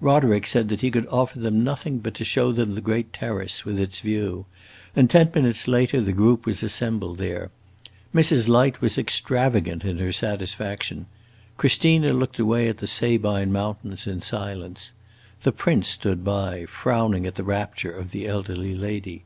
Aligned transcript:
Roderick 0.00 0.44
said 0.44 0.70
that 0.70 0.80
he 0.80 0.90
could 0.90 1.06
offer 1.06 1.38
them 1.38 1.62
nothing 1.62 1.98
but 1.98 2.12
to 2.14 2.24
show 2.24 2.50
them 2.50 2.74
the 2.74 2.80
great 2.80 3.12
terrace, 3.12 3.64
with 3.64 3.78
its 3.78 4.00
view; 4.00 4.44
and 4.96 5.08
ten 5.08 5.30
minutes 5.32 5.68
later 5.68 6.00
the 6.00 6.12
group 6.12 6.46
was 6.46 6.64
assembled 6.64 7.18
there. 7.18 7.52
Mrs. 8.12 8.48
Light 8.48 8.80
was 8.80 8.98
extravagant 8.98 9.84
in 9.84 9.98
her 9.98 10.10
satisfaction; 10.10 11.06
Christina 11.56 12.12
looked 12.12 12.40
away 12.40 12.66
at 12.66 12.78
the 12.78 12.88
Sabine 12.88 13.52
mountains, 13.52 14.08
in 14.08 14.20
silence. 14.20 14.94
The 15.42 15.52
prince 15.52 15.86
stood 15.86 16.24
by, 16.24 16.66
frowning 16.66 17.24
at 17.24 17.36
the 17.36 17.44
rapture 17.44 17.92
of 17.92 18.10
the 18.10 18.26
elder 18.26 18.56
lady. 18.56 19.22